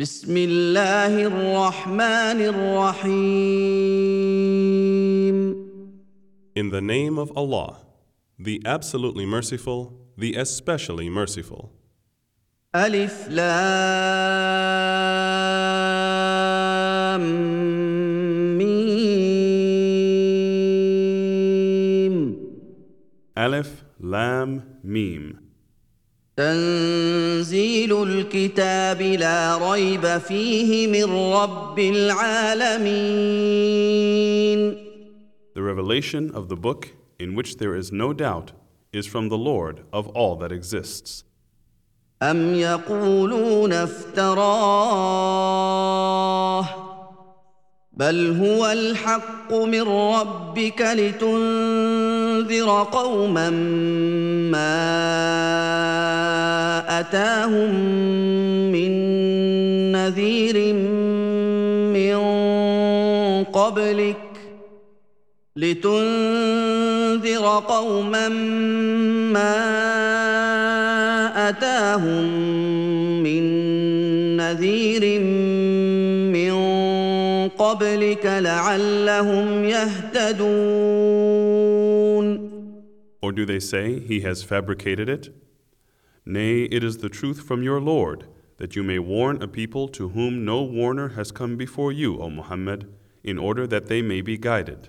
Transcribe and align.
بسم 0.00 0.37
الله 0.37 1.25
الرحمن 1.27 2.41
الرحيم 2.41 3.11
In 6.55 6.69
the 6.69 6.79
name 6.81 7.17
of 7.19 7.29
Allah, 7.35 7.79
the 8.39 8.61
absolutely 8.65 9.25
merciful, 9.25 9.91
the 10.17 10.35
especially 10.35 11.09
merciful. 11.09 11.71
ألف 12.75 13.27
لام 13.27 13.81
ميم 18.57 19.31
Aleph, 23.35 23.83
Lam, 23.99 24.63
Mim. 24.83 25.39
تنزيل 26.37 28.03
الكتاب 28.03 29.01
لا 29.01 29.71
ريب 29.71 30.17
فيه 30.17 30.87
من 30.87 31.03
رب 31.33 31.79
العالمين 31.79 32.91
The 35.53 35.61
revelation 35.61 36.31
of 36.33 36.47
the 36.47 36.55
book, 36.55 36.93
in 37.19 37.35
which 37.35 37.57
there 37.57 37.75
is 37.75 37.91
no 37.91 38.13
doubt, 38.13 38.53
is 38.93 39.05
from 39.05 39.27
the 39.27 39.37
Lord 39.37 39.81
of 39.91 40.07
all 40.09 40.37
that 40.37 40.51
exists. 40.51 41.25
أم 42.23 42.55
يقولون 42.55 43.73
افتراه 43.73 45.01
بل 47.93 48.37
هو 48.39 48.71
الحق 48.71 49.53
من 49.53 49.81
ربك 49.81 50.81
لتنذر 50.81 52.83
قوما 52.83 53.49
ما 54.51 56.00
أتاهم 56.87 57.75
من 58.71 58.91
نذير 59.91 60.73
من 61.93 62.15
قبلك 63.43 64.17
لتنذر 65.55 67.45
قوما 67.67 68.27
ما 69.33 69.57
أتاهم 71.49 72.25
من 73.23 73.43
نذير 74.37 75.19
من 76.31 76.53
قبلك 77.49 78.25
لعلهم 78.25 79.63
يهتدون 79.65 81.11
Or 83.23 83.31
do 83.31 83.45
they 83.45 83.59
say, 83.59 83.99
He 83.99 84.21
has 84.21 84.41
fabricated 84.41 85.07
it? 85.07 85.29
Nay, 86.24 86.62
it 86.64 86.82
is 86.82 86.98
the 86.98 87.08
truth 87.08 87.42
from 87.42 87.62
your 87.62 87.80
Lord, 87.80 88.26
that 88.58 88.74
you 88.74 88.82
may 88.82 88.98
warn 88.98 89.40
a 89.40 89.46
people 89.46 89.86
to 89.88 90.08
whom 90.08 90.44
no 90.44 90.62
warner 90.62 91.10
has 91.10 91.30
come 91.30 91.56
before 91.56 91.92
you, 91.92 92.18
O 92.20 92.30
Muhammad, 92.30 92.92
in 93.22 93.38
order 93.38 93.66
that 93.66 93.86
they 93.86 94.02
may 94.02 94.20
be 94.22 94.36
guided. 94.36 94.88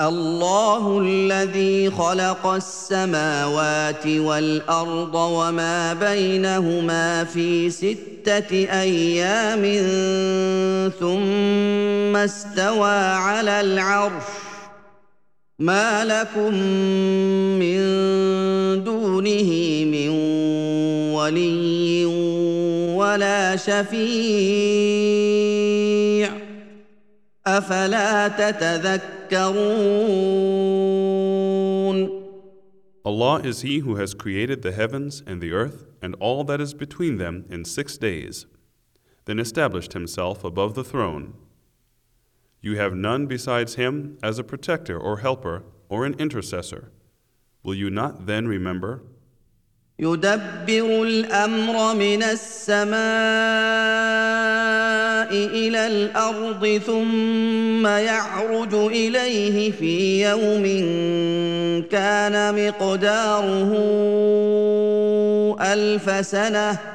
الله 0.00 1.00
الذي 1.00 1.90
خلق 1.90 2.46
السماوات 2.46 4.06
والارض 4.06 5.14
وما 5.14 5.94
بينهما 5.94 7.24
في 7.24 7.70
سته 7.70 8.52
ايام 8.82 9.62
ثم 11.00 12.16
استوى 12.16 12.98
على 12.98 13.60
العرش 13.60 14.33
ما 15.59 16.05
لكم 16.05 16.53
من 17.59 17.79
دونه 18.83 19.85
من 19.85 20.09
ولي 21.15 22.05
ولا 22.95 23.55
شفيع 23.55 24.75
افلا 27.47 28.27
تتذكرون 28.27 29.05
Allah 33.05 33.39
is 33.43 33.61
He 33.61 33.79
who 33.79 33.95
has 33.97 34.13
created 34.15 34.61
the 34.63 34.71
heavens 34.71 35.21
and 35.27 35.39
the 35.39 35.51
earth 35.53 35.85
and 36.01 36.15
all 36.15 36.43
that 36.43 36.59
is 36.59 36.73
between 36.73 37.17
them 37.17 37.45
in 37.51 37.63
six 37.63 37.97
days, 37.97 38.47
then 39.25 39.37
established 39.39 39.93
Himself 39.93 40.43
above 40.43 40.73
the 40.73 40.83
throne. 40.83 41.35
You 42.64 42.76
have 42.76 42.94
none 42.94 43.26
besides 43.26 43.76
Him 43.76 44.18
as 44.22 44.38
a 44.38 44.44
protector 44.44 44.98
or 44.98 45.18
helper 45.18 45.62
or 45.88 46.04
an 46.04 46.14
intercessor. 46.14 46.90
Will 47.62 47.74
you 47.74 47.90
not 47.90 48.26
then 48.26 48.46
remember? 48.46 49.02
يدبر 50.00 51.02
الامر 51.02 51.94
من 51.94 52.22
السماء 52.22 53.00
الى 55.32 55.86
الارض 55.86 56.80
ثم 56.86 57.86
يعرج 57.86 58.74
اليه 58.74 59.72
في 59.72 60.22
يوم 60.22 60.64
كان 61.90 62.54
مقداره 62.54 63.72
الف 65.60 66.26
سنه 66.26 66.93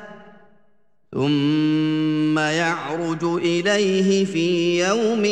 ثم 1.16 2.40
يعرج 2.40 3.24
اليه 3.24 4.26
في 4.26 4.80
يوم 4.80 5.24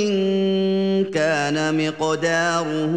كان 1.11 1.87
مقداره 1.87 2.95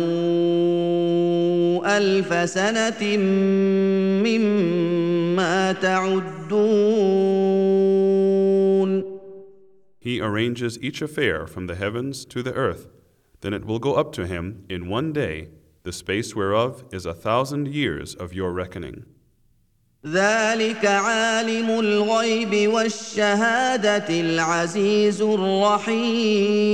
الف 1.87 2.51
سنه 2.51 3.17
مما 4.23 5.73
تعدون 5.73 6.47
He 9.99 10.21
arranges 10.21 10.79
each 10.81 11.03
affair 11.03 11.49
from 11.49 11.67
the 11.67 11.75
heavens 11.75 12.25
to 12.27 12.41
the 12.41 12.55
earth, 12.55 12.87
then 13.41 13.53
it 13.53 13.65
will 13.65 13.81
go 13.81 13.95
up 13.95 14.13
to 14.13 14.25
Him 14.25 14.65
in 14.69 14.89
one 14.89 15.13
day, 15.13 15.49
the 15.83 15.93
space 15.93 16.37
whereof 16.37 16.85
is 16.93 17.05
a 17.05 17.13
thousand 17.13 17.67
years 17.67 18.15
of 18.15 18.33
your 18.33 18.53
reckoning. 18.53 19.05
ذلك 20.06 20.86
عالم 20.86 21.80
الغيب 21.80 22.72
والشهاده 22.74 24.10
العزيز 24.10 25.22
الرحيم 25.22 26.72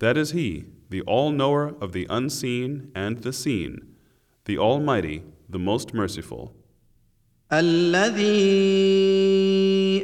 That 0.00 0.16
is 0.16 0.32
He, 0.32 0.64
the 0.90 1.02
all 1.02 1.30
knower 1.30 1.74
of 1.80 1.92
the 1.92 2.06
unseen 2.10 2.90
and 2.94 3.18
the 3.18 3.32
seen, 3.32 3.82
the 4.46 4.58
Almighty, 4.58 5.22
the 5.48 5.58
most 5.58 5.94
merciful. 5.94 6.54
الذي 7.52 8.84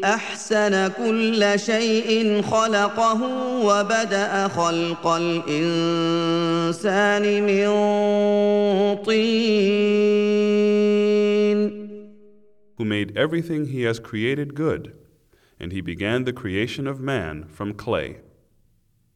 احسن 0.04 0.88
كل 0.88 1.52
شيء 1.56 2.42
خلقه 2.42 3.22
وبدا 3.64 4.48
خلق 4.48 5.06
الانسان 5.06 6.42
من 7.42 7.66
طين 9.04 10.20
who 12.80 12.84
made 12.86 13.12
everything 13.14 13.66
he 13.66 13.82
has 13.82 13.98
created 13.98 14.54
good, 14.54 14.94
and 15.60 15.70
he 15.70 15.82
began 15.82 16.24
the 16.24 16.32
creation 16.32 16.86
of 16.86 16.98
man 16.98 17.44
from 17.56 17.74
clay. 17.74 18.16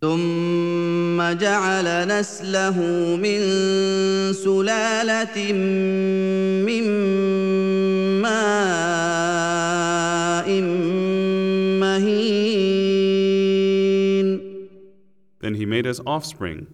ثم 0.03 1.23
جعل 1.33 2.09
نسله 2.09 2.79
من 3.17 3.41
سلاله 4.33 5.53
Then 15.54 15.56
he 15.56 15.66
made 15.66 15.86
his 15.86 16.02
offspring 16.06 16.68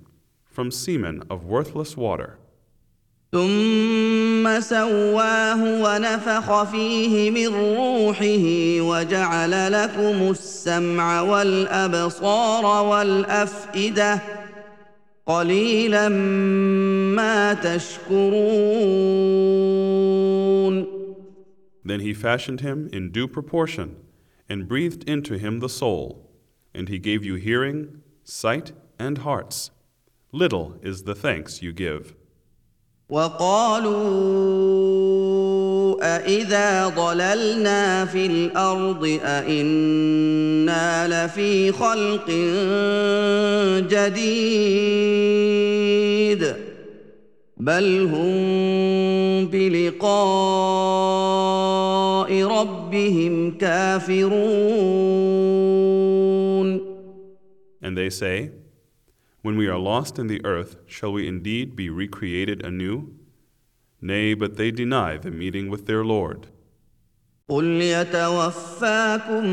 from 0.45 0.71
semen 0.71 1.23
of 1.29 1.45
worthless 1.45 1.95
water. 1.97 2.39
ثم 3.31 4.59
سواه 4.59 5.81
ونفخ 5.83 6.63
فيه 6.63 7.31
من 7.31 7.47
روحه 7.47 8.45
وجعل 8.81 9.71
لكم 9.71 10.31
السمع 10.31 11.21
والابصار 11.21 12.85
والافئده 12.85 14.21
قليلا 15.25 16.09
ما 17.15 17.53
تشكرون 17.53 18.85
Then 21.83 21.99
he 21.99 22.13
fashioned 22.13 22.61
him 22.61 22.89
in 22.91 23.11
due 23.11 23.27
proportion, 23.27 23.97
and 24.49 24.67
breathed 24.67 25.03
into 25.07 25.37
him 25.37 25.59
the 25.59 25.69
soul, 25.69 26.31
and 26.73 26.89
he 26.89 26.97
gave 26.97 27.23
you 27.23 27.35
hearing, 27.35 28.01
sight, 28.29 28.71
and 28.99 29.19
hearts. 29.19 29.71
Little 30.31 30.75
is 30.81 31.03
the 31.03 31.15
thanks 31.15 31.61
you 31.61 31.71
give. 31.73 32.13
وقالوا 33.09 33.95
أإذا 36.01 36.87
ضللنا 36.87 38.05
في 38.05 38.25
الأرض 38.25 39.19
أإنا 39.23 41.07
لفي 41.07 41.71
خلق 41.71 42.29
جديد 43.89 45.35
بل 47.57 48.07
هم 48.13 49.47
بلقاء 49.47 51.05
رب 52.43 52.85
بربهم 52.95 53.57
كافرون 53.57 54.25
And 57.89 57.97
they 57.97 58.09
say, 58.09 58.51
When 59.41 59.57
we 59.57 59.67
are 59.67 59.77
lost 59.77 60.17
in 60.17 60.27
the 60.27 60.43
earth, 60.45 60.77
shall 60.87 61.13
we 61.13 61.27
indeed 61.27 61.75
be 61.75 61.89
recreated 61.89 62.65
anew? 62.65 63.13
Nay, 64.01 64.33
but 64.33 64.57
they 64.57 64.71
deny 64.71 65.17
the 65.17 65.31
meeting 65.31 65.69
with 65.69 65.85
their 65.85 66.03
Lord. 66.03 66.47
قل 67.49 67.81
يتوفاكم 67.81 69.45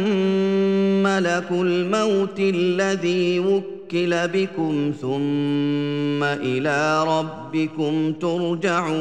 ملك 1.02 1.50
الموت 1.50 2.40
الذي 2.40 3.38
وكل 3.40 4.28
بكم 4.28 4.92
ثم 5.00 6.22
الى 6.22 7.04
ربكم 7.04 8.12
ترجعون 8.12 8.92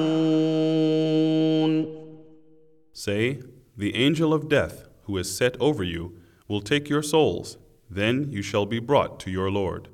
Say, 2.93 3.39
The 3.77 3.95
angel 3.95 4.33
of 4.33 4.49
death, 4.49 4.87
who 5.03 5.17
is 5.17 5.35
set 5.35 5.55
over 5.61 5.83
you, 5.83 6.17
will 6.47 6.61
take 6.61 6.89
your 6.89 7.01
souls, 7.01 7.57
then 7.89 8.29
you 8.31 8.41
shall 8.41 8.65
be 8.65 8.79
brought 8.79 9.19
to 9.19 9.31
your 9.31 9.51
Lord. 9.51 9.87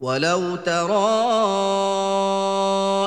ولو 0.00 0.56
ترى 0.56 1.14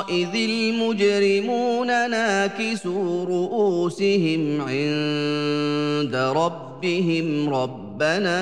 إذ 0.08 0.34
المجرمون 0.34 2.10
ناكسوا 2.10 3.24
رؤوسهم 3.24 4.60
عند 4.60 6.14
ربهم 6.16 7.54
ربنا 7.54 8.40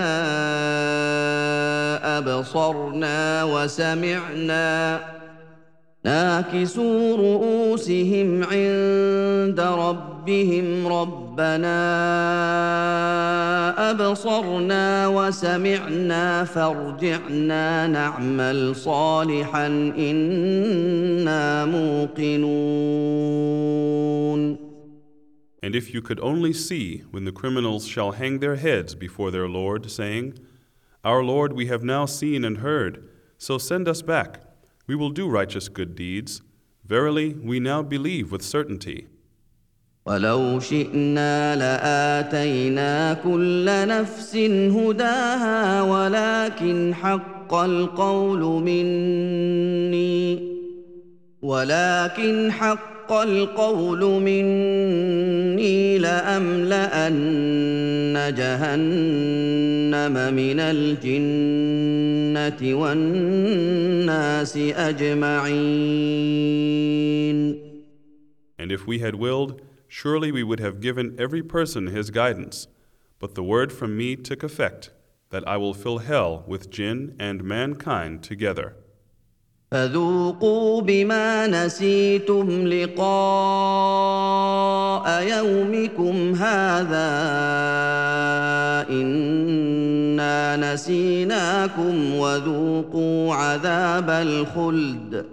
أبصرنا 2.18 3.44
وسمعنا 3.44 5.00
ناكسوا 6.05 7.17
رؤوسهم 7.17 8.43
عند 8.43 9.59
ربهم 9.59 10.87
ربنا 10.87 11.81
ابصرنا 13.91 15.07
وسمعنا 15.07 16.43
فارجعنا 16.43 17.87
نعمل 17.87 18.75
صالحا 18.75 19.67
أنا 19.97 21.65
موقنون 21.65 23.11
And 25.63 25.75
if 25.75 25.93
you 25.93 26.01
could 26.01 26.19
only 26.19 26.53
see 26.53 27.03
when 27.11 27.25
the 27.25 27.31
criminals 27.31 27.85
shall 27.87 28.13
hang 28.13 28.39
their 28.39 28.55
heads 28.55 28.95
before 28.95 29.29
their 29.29 29.47
Lord, 29.47 29.91
saying, 29.91 30.39
Our 31.03 31.23
Lord, 31.23 31.53
we 31.53 31.67
have 31.67 31.83
now 31.83 32.07
seen 32.07 32.43
and 32.43 32.57
heard, 32.57 33.07
so 33.37 33.59
send 33.59 33.87
us 33.87 34.01
back. 34.01 34.50
We 34.90 34.94
will 34.94 35.10
do 35.10 35.28
righteous 35.28 35.68
good 35.68 35.94
deeds. 35.94 36.42
Verily, 36.84 37.34
we 37.34 37.58
now 37.60 37.82
believe 37.82 38.30
with 38.30 38.42
certainty. 38.42 39.06
ولو 40.06 40.60
شئنا 40.60 41.56
لاتينا 41.56 43.14
كل 43.14 43.66
نفس 43.88 44.36
هداها 44.36 45.82
ولكن 45.82 46.94
حق 46.94 47.54
القول 47.54 48.62
مني 48.62 50.56
ولكن 51.42 52.52
حق 52.52 52.89
القول 53.10 54.22
مني 54.22 55.98
لاملان 55.98 57.16
جهنم 58.34 60.34
من 60.34 60.60
الجنه 60.60 61.94
والناس 62.74 64.56
اجمعين 64.56 65.96
And 68.58 68.72
if 68.72 68.86
we 68.86 68.98
had 68.98 69.16
willed, 69.16 69.60
surely 69.86 70.32
we 70.32 70.42
would 70.42 70.60
have 70.60 70.80
given 70.80 71.14
every 71.18 71.42
person 71.42 71.86
his 71.86 72.10
guidance. 72.10 72.66
But 73.18 73.34
the 73.34 73.44
word 73.44 73.72
from 73.72 73.96
me 73.96 74.16
took 74.16 74.42
effect, 74.42 74.90
that 75.30 75.46
I 75.46 75.56
will 75.56 75.74
fill 75.74 75.98
hell 75.98 76.44
with 76.46 76.70
jinn 76.70 77.14
and 77.18 77.44
mankind 77.44 78.22
together. 78.22 78.76
فذوقوا 79.71 80.81
بما 80.81 81.47
نسيتم 81.47 82.67
لقاء 82.67 83.07
يومكم 85.23 86.35
هذا 86.35 87.11
إنا 88.89 90.73
نسيناكم 90.73 92.15
وذوقوا 92.15 93.33
عذاب 93.33 94.09
الخلد 94.09 95.25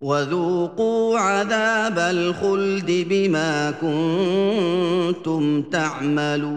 وذوقوا 0.00 1.18
عذاب 1.18 1.98
الخلد 1.98 3.06
بما 3.10 3.70
كنتم 3.70 5.62
تعملون. 5.62 6.52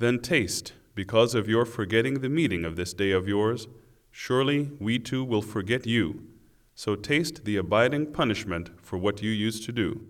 Then 0.00 0.18
taste, 0.18 0.72
because 0.95 1.35
of 1.35 1.47
your 1.47 1.65
forgetting 1.65 2.15
the 2.19 2.29
meeting 2.29 2.65
of 2.65 2.75
this 2.75 2.93
day 2.93 3.11
of 3.11 3.27
yours, 3.27 3.67
surely 4.11 4.71
we 4.79 4.99
too 4.99 5.23
will 5.23 5.41
forget 5.41 5.85
you. 5.85 6.21
So 6.75 6.95
taste 6.95 7.45
the 7.45 7.57
abiding 7.57 8.07
punishment 8.13 8.69
for 8.81 8.97
what 8.97 9.21
you 9.21 9.31
used 9.31 9.65
to 9.65 9.71
do. 9.71 10.01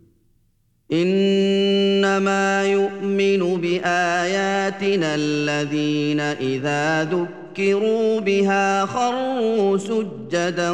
انما 0.92 2.64
يؤمن 2.66 3.62
باياتنا 3.62 5.16
الذين 5.16 6.20
اذا 6.20 7.04
ذكروا 7.04 8.20
بها 8.20 8.86
خروا 8.86 9.78
سجدا 9.78 10.72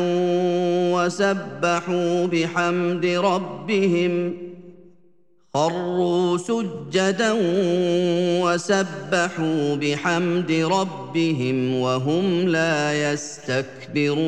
وسبحوا 0.93 2.25
بحمد 2.25 3.05
ربهم 3.05 4.37
خروا 5.55 6.37
سجدا 6.37 7.31
وسبحوا 8.43 9.75
بحمد 9.75 10.51
ربهم 10.51 11.75
وهم 11.75 12.47
لا 12.47 13.13
يستكبرون 13.13 14.25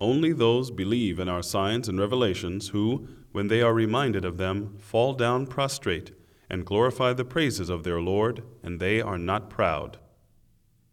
Only 0.00 0.32
those 0.32 0.72
believe 0.72 1.20
in 1.20 1.28
our 1.28 1.44
signs 1.44 1.88
and 1.88 2.00
revelations 2.00 2.70
who, 2.70 3.06
when 3.30 3.46
they 3.46 3.62
are 3.62 3.72
reminded 3.72 4.24
of 4.24 4.38
them, 4.38 4.74
fall 4.80 5.14
down 5.14 5.46
prostrate 5.46 6.10
and 6.50 6.66
glorify 6.66 7.12
the 7.12 7.24
praises 7.24 7.70
of 7.70 7.84
their 7.84 8.00
Lord, 8.00 8.42
and 8.64 8.80
they 8.80 9.00
are 9.00 9.18
not 9.18 9.48
proud. 9.48 9.98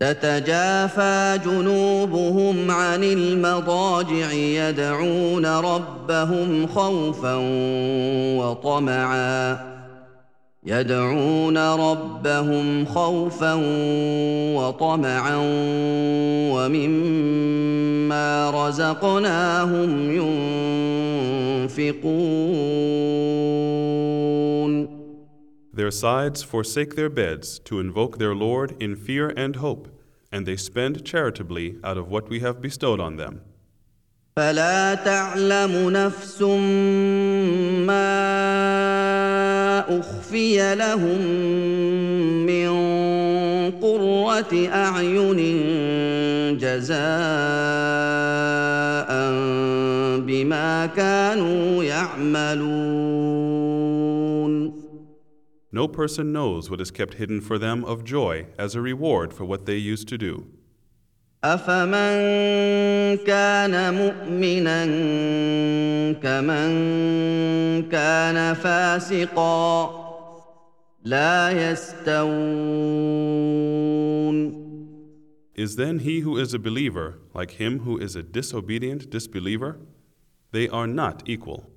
تتجافى 0.04 1.38
جنوبهم 1.44 2.70
عن 2.70 3.04
المضاجع 3.04 4.32
يدعون 4.32 5.46
ربهم 5.46 6.66
خوفا 6.66 7.34
وطمعا. 8.38 9.58
يدعون 10.66 11.58
ربهم 11.58 12.84
خوفا 12.84 13.54
وطمعا 14.56 15.36
ومما 16.52 18.50
رزقناهم 18.50 20.10
ينفقون. 21.70 22.24
Their 25.74 25.90
sides 25.90 26.42
forsake 26.44 26.94
their 26.94 27.10
beds 27.10 27.58
to 27.64 27.80
invoke 27.80 28.18
their 28.18 28.34
Lord 28.34 28.76
in 28.80 28.94
fear 28.94 29.32
and 29.36 29.56
hope, 29.56 29.88
and 30.34 30.44
they 30.46 30.56
spend 30.56 31.04
charitably 31.04 31.66
out 31.84 31.96
of 31.96 32.08
what 32.08 32.28
we 32.28 32.40
have 32.40 32.60
bestowed 32.60 33.00
on 33.00 33.16
them. 33.16 33.40
فلا 34.36 34.94
تعلم 34.94 35.90
نفس 35.90 36.42
ما 37.86 38.18
اخفي 39.98 40.74
لهم 40.74 41.20
من 42.46 42.70
قره 43.80 44.68
اعين 44.68 45.38
جزاء 46.58 46.94
بما 50.20 50.86
كانوا 50.86 51.84
يعملون 51.84 53.23
No 55.73 55.87
person 55.87 56.31
knows 56.31 56.69
what 56.69 56.81
is 56.81 56.91
kept 56.91 57.15
hidden 57.15 57.41
for 57.41 57.59
them 57.59 57.85
of 57.85 58.03
joy 58.03 58.47
as 58.57 58.73
a 58.73 58.81
reward 58.81 59.33
for 59.33 59.45
what 59.45 59.65
they 59.65 59.77
used 59.77 60.07
to 60.07 60.17
do. 60.17 60.47
أفمن 61.43 63.17
كان 63.25 63.93
مؤمنا 63.93 64.85
كمن 66.13 66.71
كان 67.89 68.53
فاسقا 68.53 69.89
لا 71.03 71.51
يستوون 71.71 73.09
Is 75.55 75.75
then 75.75 75.99
he 75.99 76.21
who 76.21 76.37
is 76.37 76.53
a 76.53 76.59
believer 76.59 77.19
like 77.33 77.51
him 77.51 77.79
who 77.79 77.97
is 77.97 78.15
a 78.15 78.23
disobedient 78.23 79.09
disbeliever? 79.09 79.77
They 80.51 80.67
are 80.69 80.87
not 80.87 81.23
equal. 81.25 81.69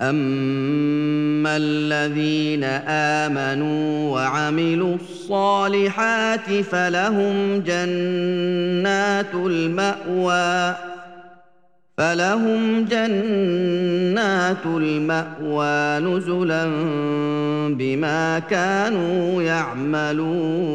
أما 0.00 1.56
الذين 1.56 2.64
آمنوا 3.24 4.12
وعملوا 4.12 4.94
الصالحات 4.94 6.52
فلهم 6.52 7.60
جنات 7.60 9.34
المأوى 9.34 10.76
فلهم 11.98 12.84
جنات 12.84 14.66
الماوى 14.66 16.00
نزلا 16.06 16.64
بما 17.68 18.38
كانوا 18.38 19.42
يعملون 19.42 20.70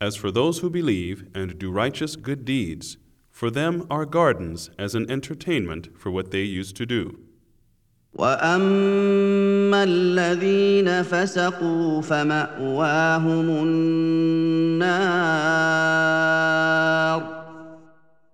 As 0.00 0.14
for 0.14 0.30
those 0.30 0.60
who 0.60 0.70
believe 0.70 1.24
and 1.34 1.58
do 1.58 1.72
righteous 1.72 2.14
good 2.14 2.44
deeds, 2.44 2.96
for 3.37 3.49
them 3.49 3.85
are 3.89 4.05
gardens 4.05 4.69
as 4.77 4.95
an 4.95 5.09
entertainment 5.09 5.89
for 5.97 6.11
what 6.11 6.31
they 6.31 6.43
used 6.43 6.75
to 6.77 6.85
do. 6.85 7.17
واما 8.13 9.83
الذين 9.83 11.01
فسقوا 11.03 12.01
فماواهم 12.01 13.49
النار 13.49 14.83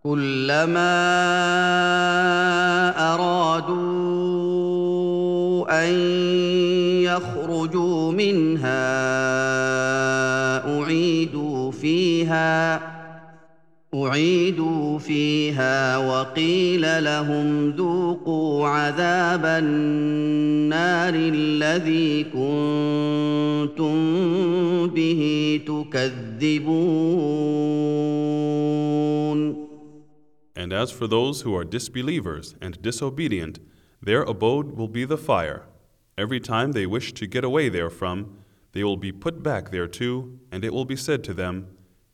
كلما 0.03 0.99
ارادوا 3.13 4.29
ان 5.85 5.93
يخرجوا 7.03 8.11
منها 8.11 8.89
اعيدوا 10.79 11.71
فيها 11.71 12.92
اعيدوا 13.93 14.99
فيها 14.99 15.97
وقيل 15.97 17.03
لهم 17.03 17.69
ذوقوا 17.69 18.67
عذاب 18.67 19.45
النار 19.45 21.13
الذي 21.15 22.23
كنتم 22.23 23.95
به 24.87 25.61
تكذبون 25.67 26.89
And 30.55 30.73
as 30.73 30.91
for 30.91 31.07
those 31.07 31.41
who 31.41 31.55
are 31.55 31.63
disbelievers 31.63 32.53
and 32.61 32.81
disobedient, 32.81 33.59
their 34.01 34.23
abode 34.23 34.75
will 34.77 34.89
be 34.89 35.05
the 35.05 35.17
fire. 35.17 35.63
Every 36.17 36.41
time 36.41 36.73
they 36.73 36.85
wish 36.85 37.13
to 37.13 37.25
get 37.25 37.45
away 37.45 37.69
therefrom, 37.69 38.39
they 38.73 38.83
will 38.83 38.97
be 38.97 39.13
put 39.13 39.41
back 39.41 39.71
thereto, 39.71 40.27
and 40.51 40.65
it 40.65 40.73
will 40.73 40.85
be 40.85 40.97
said 40.97 41.23
to 41.23 41.33
them, 41.33 41.67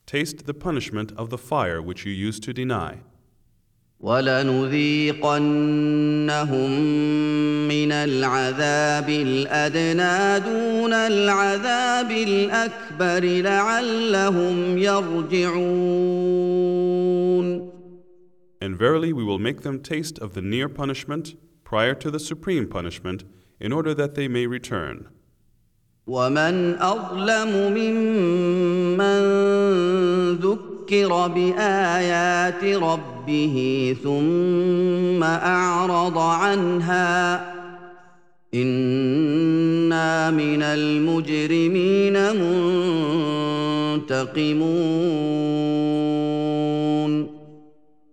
Taste 0.10 0.46
the 0.46 0.54
punishment 0.54 1.12
of 1.18 1.30
the 1.30 1.38
fire 1.38 1.82
which 1.82 2.06
you 2.06 2.12
used 2.12 2.44
to 2.44 2.54
deny. 2.54 3.02
ولنذيقنهم 4.00 5.12
من 7.68 7.92
العذاب 7.92 9.10
الادنى 9.10 10.40
دون 10.46 10.94
العذاب 10.94 12.12
الاكبر 12.12 13.26
لعلهم 13.42 14.78
يرجعون 14.78 16.06
And 18.62 18.78
verily 18.78 19.14
we 19.14 19.24
will 19.24 19.40
make 19.40 19.62
them 19.62 19.80
taste 19.80 20.18
of 20.20 20.34
the 20.34 20.42
near 20.42 20.68
punishment 20.70 21.36
prior 21.66 21.94
to 21.96 22.10
the 22.10 22.20
supreme 22.20 22.68
punishment, 22.68 23.26
in 23.60 23.74
order 23.74 23.94
that 23.94 24.16
they 24.16 24.28
may 24.28 24.48
return. 24.48 25.10
ومن 26.07 26.77
اظلم 26.81 27.73
ممن 27.77 29.23
ذكر 30.35 31.29
بايات 31.29 32.65
ربه 32.65 33.97
ثم 34.03 35.23
اعرض 35.23 36.19
عنها 36.19 37.51
أنا 38.55 40.31
من 40.31 40.63
المجرمين 40.63 42.13
منتقمون 43.97 44.81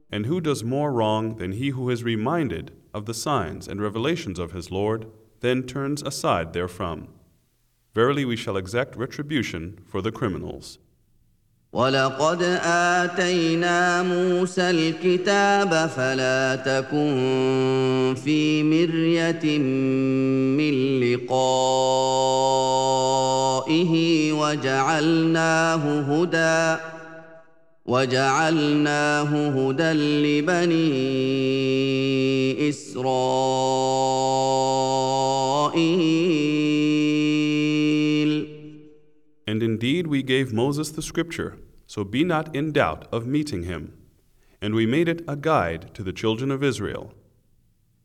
And 0.10 0.25
who 0.25 0.39
does 0.39 0.63
more 0.63 0.91
wrong 0.91 1.36
than 1.36 1.51
he 1.51 1.70
who 1.70 1.89
is 1.89 2.03
reminded 2.03 2.72
of 2.94 3.06
the 3.06 3.13
signs 3.13 3.67
and 3.67 3.82
revelations 3.82 4.39
of 4.39 4.51
his 4.51 4.72
Lord, 4.72 5.08
then 5.41 5.63
turns 5.63 6.01
aside 6.01 6.53
therefrom? 6.53 7.10
Verily 7.98 8.25
we 8.25 8.36
shall 8.36 8.58
exact 8.58 8.96
retribution 8.96 9.62
for 9.89 10.00
the 10.04 10.12
criminals. 10.12 10.77
ولقد 11.74 12.44
اتينا 12.63 14.04
موسى 14.04 14.70
الكتاب 14.70 15.89
فلا 15.89 16.56
تكن 16.56 18.16
في 18.24 18.63
مريه 18.63 19.60
من 20.58 21.00
لقائه 21.00 21.44
وجعلناه 24.34 26.00
هدى 26.00 26.82
وجعلناه 27.86 29.50
هدى 29.50 29.92
لبني 29.94 31.10
اسرائيل 32.70 34.18
And 35.77 37.16
indeed 39.66 40.07
we 40.07 40.23
gave 40.23 40.52
Moses 40.52 40.90
the 40.90 41.02
scripture, 41.02 41.59
so 41.87 42.04
be 42.04 42.25
not 42.25 42.54
in 42.54 42.73
doubt 42.73 43.07
of 43.12 43.26
meeting 43.26 43.64
him. 43.64 43.92
And 44.61 44.75
we 44.75 44.87
made 44.87 45.09
it 45.09 45.25
a 45.26 45.37
guide 45.37 45.92
to 45.95 46.02
the 46.02 46.12
children 46.12 46.50
of 46.50 46.62
Israel. 46.62 47.12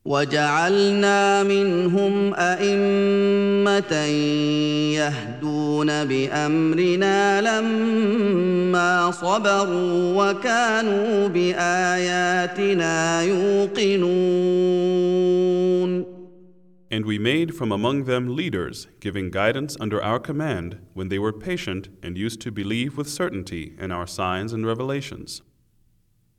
وجعلنا 0.08 1.44
منهم 1.44 2.34
ائمه 2.34 3.94
يهدون 4.96 6.06
بامرنا 6.06 7.42
لما 7.42 9.12
صبروا 9.12 10.32
وكانوا 10.32 11.28
باياتنا 11.28 13.22
يوقنون 13.22 14.58
And 16.92 17.06
we 17.06 17.20
made 17.20 17.54
from 17.54 17.72
among 17.72 18.06
them 18.06 18.36
leaders, 18.36 18.88
giving 19.00 19.30
guidance 19.30 19.76
under 19.80 20.02
our 20.02 20.20
command 20.20 20.80
when 20.94 21.10
they 21.10 21.20
were 21.20 21.34
patient 21.34 21.90
and 22.02 22.18
used 22.18 22.40
to 22.42 22.52
believe 22.52 22.98
with 22.98 23.10
certainty 23.10 23.76
in 23.78 23.92
our 23.92 24.08
signs 24.08 24.54
and 24.54 24.66
revelations. 24.66 25.42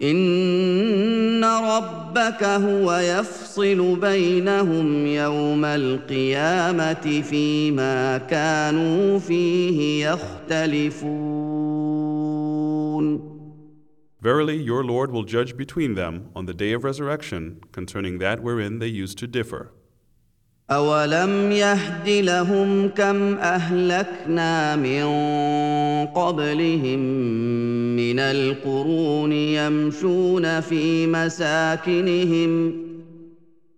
ان 0.02 1.44
ربك 1.44 2.44
هو 2.44 2.92
يفصل 2.92 4.00
بينهم 4.00 5.06
يوم 5.06 5.64
القيامه 5.64 7.22
فيما 7.22 8.18
كانوا 8.18 9.18
فيه 9.18 10.06
يختلفون 10.06 11.58
Verily, 14.20 14.56
your 14.56 14.82
Lord 14.82 15.12
will 15.12 15.22
judge 15.22 15.56
between 15.56 15.94
them 15.94 16.30
on 16.34 16.46
the 16.46 16.54
day 16.54 16.72
of 16.72 16.82
resurrection 16.82 17.60
concerning 17.70 18.18
that 18.18 18.42
wherein 18.42 18.80
they 18.80 18.88
used 18.88 19.16
to 19.18 19.28
differ. 19.28 19.72
أولم 20.71 21.51
يهد 21.51 22.09
لهم 22.09 22.89
كم 22.89 23.37
أهلكنا 23.37 24.75
من 24.75 25.03
قبلهم 26.07 26.99
من 27.95 28.19
القرون 28.19 29.31
يمشون 29.31 30.61
في 30.61 31.07
مساكنهم 31.07 32.83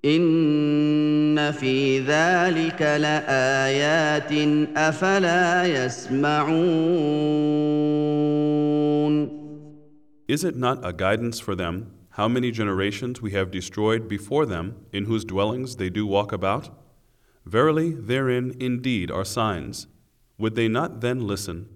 إن 0.06 1.52
في 1.52 2.00
ذلك 2.00 2.82
لآيات 2.82 4.32
أفلا 4.78 5.66
يسمعون 5.86 7.36
Is 10.28 10.44
it 10.44 10.56
not 10.56 10.80
a 10.84 10.92
guidance 10.92 11.40
for 11.40 11.56
them 11.56 11.95
how 12.15 12.29
many 12.29 12.51
generations 12.51 13.23
we 13.23 13.31
have 13.33 13.51
destroyed 13.51 14.09
before 14.09 14.45
them 14.45 14.75
in 14.93 15.05
whose 15.05 15.25
dwellings 15.25 15.77
they 15.77 15.91
do 15.91 16.07
walk 16.07 16.33
about? 16.33 16.71
Verily, 17.47 17.93
therein 17.93 18.55
indeed 18.61 19.11
are 19.11 19.25
signs. 19.25 19.87
Would 20.39 20.55
they 20.55 20.69
not 20.69 21.01
then 21.01 21.27
listen? 21.27 21.69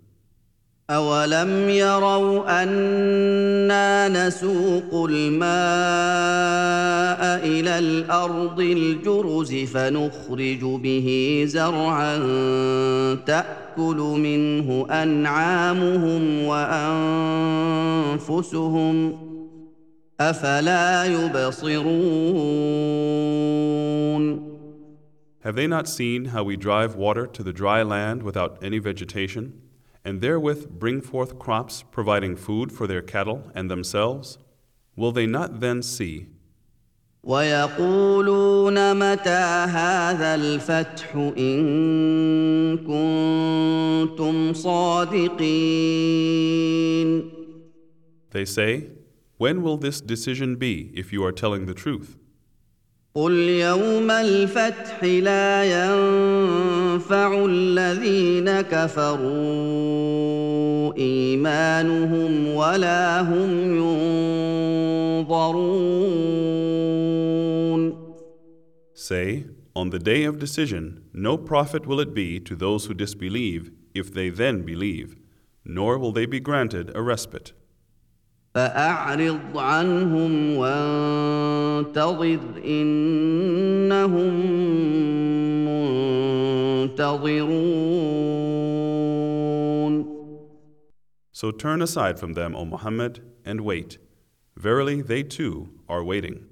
أولم 0.91 1.71
يروا 1.71 2.63
أنا 2.63 4.09
نسوق 4.09 5.09
الماء 5.11 5.45
إلى 7.47 7.79
الأرض 7.79 8.61
الجرز 8.61 9.55
فنخرج 9.55 10.61
به 10.65 11.43
زرعا 11.47 12.17
تأكل 13.15 13.97
منه 13.97 14.87
أنعامهم 14.91 16.45
وأنفسهم 18.21 19.28
أفلا 20.21 21.05
يبصرون 21.05 22.55
Have 25.41 25.57
they 25.57 25.67
not 25.67 25.87
seen 25.87 26.27
how 26.27 26.43
we 26.43 26.57
drive 26.57 26.95
water 26.95 27.27
to 27.27 27.43
the 27.43 27.53
dry 27.53 27.83
land 27.83 28.23
without 28.23 28.57
any 28.63 28.79
vegetation, 28.79 29.61
and 30.03 30.23
therewith 30.23 30.71
bring 30.71 31.03
forth 31.03 31.39
crops 31.39 31.85
providing 31.91 32.35
food 32.35 32.73
for 32.73 32.87
their 32.87 33.03
cattle 33.03 33.51
and 33.55 33.71
themselves? 33.71 34.39
Will 34.97 35.13
they 35.13 35.27
not 35.27 35.61
then 35.61 35.83
see? 35.83 36.29
ويقولون 37.25 38.95
متى 38.95 39.65
هذا 39.69 40.35
الفتح 40.35 41.15
إن 41.39 42.77
كنتم 42.79 44.53
صادقين 44.53 46.15
They 48.31 48.45
say, 48.45 48.89
When 49.39 49.63
will 49.63 49.77
this 49.77 50.01
decision 50.01 50.57
be 50.57 50.91
if 50.95 51.13
you 51.13 51.25
are 51.25 51.33
telling 51.33 51.67
the 51.67 51.75
truth? 51.75 52.17
قل 53.17 53.33
يوم 53.33 54.11
الفتح 54.11 55.05
لا 55.05 55.65
ينفع 55.65 57.45
الذين 57.45 58.61
كفروا 58.61 59.75
ايمانهم 60.97 62.49
ولا 62.49 63.21
هم 63.21 63.77
ينظرون 65.21 65.65
Say, 68.95 69.45
On 69.77 69.91
the 69.91 69.99
day 69.99 70.25
of 70.25 70.39
decision, 70.39 71.05
no 71.13 71.37
profit 71.37 71.87
will 71.87 72.01
it 72.01 72.15
be 72.15 72.41
to 72.41 72.57
those 72.57 72.87
who 72.87 72.95
disbelieve 72.95 73.71
if 73.95 74.13
they 74.13 74.29
then 74.31 74.63
believe, 74.63 75.15
nor 75.65 75.99
will 75.99 76.11
they 76.13 76.27
be 76.27 76.41
granted 76.41 76.91
a 76.97 77.03
respite. 77.03 77.53
فأعرض 78.55 79.59
عنهم 79.59 80.57
وانتظر 80.57 82.41
إنهم 82.65 84.35
منتظرون 86.85 87.65
So 91.33 91.51
turn 91.51 91.83
aside 91.83 92.19
from 92.21 92.35
them, 92.35 92.55
O 92.55 92.65
Muhammad, 92.65 93.21
and 93.45 93.63
wait. 93.63 93.99
Verily, 94.57 95.03
they 95.03 95.25
too 95.25 95.69
are 95.89 96.05
waiting. 96.05 96.47